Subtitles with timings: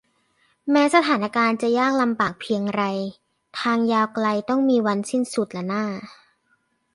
[0.71, 2.81] แม้สถานการณ์จะยากลำบากเพียงไร
[3.59, 5.85] ทางยาวไกลต้องมีวันสิ้นสุดล่ะน่า